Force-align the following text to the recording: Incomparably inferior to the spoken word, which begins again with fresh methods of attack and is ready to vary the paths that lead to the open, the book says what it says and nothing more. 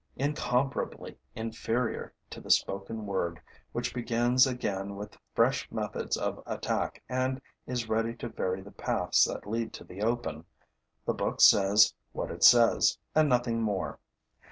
Incomparably 0.15 1.15
inferior 1.35 2.11
to 2.31 2.41
the 2.41 2.49
spoken 2.49 3.05
word, 3.05 3.39
which 3.71 3.93
begins 3.93 4.47
again 4.47 4.95
with 4.95 5.15
fresh 5.35 5.71
methods 5.71 6.17
of 6.17 6.41
attack 6.47 7.03
and 7.07 7.39
is 7.67 7.87
ready 7.87 8.15
to 8.15 8.27
vary 8.27 8.61
the 8.63 8.71
paths 8.71 9.25
that 9.25 9.45
lead 9.45 9.73
to 9.73 9.83
the 9.83 10.01
open, 10.01 10.43
the 11.05 11.13
book 11.13 11.39
says 11.39 11.93
what 12.13 12.31
it 12.31 12.43
says 12.43 12.97
and 13.13 13.29
nothing 13.29 13.61
more. 13.61 13.99